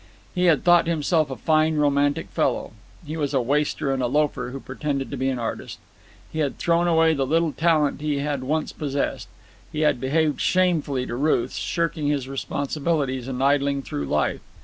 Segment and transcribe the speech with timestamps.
[0.33, 2.71] He had thought himself a fine, romantic fellow.
[3.05, 5.77] He was a waster and a loafer who pretended to be an artist.
[6.31, 9.27] He had thrown away the little talent he had once possessed.
[9.71, 14.41] He had behaved shamefully to Ruth, shirking his responsibilities and idling through life.